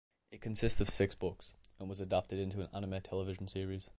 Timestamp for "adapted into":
2.01-2.61